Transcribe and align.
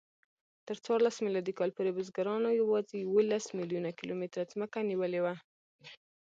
تر 0.67 0.77
څوارلس 0.83 1.15
میلادي 1.25 1.53
کال 1.59 1.69
پورې 1.77 1.95
بزګرانو 1.97 2.57
یواځې 2.61 2.95
یوولس 2.97 3.45
میلیونه 3.57 3.89
کیلومتره 3.99 4.49
ځمکه 4.51 4.79
نیولې 4.89 5.19
وه. 5.25 5.35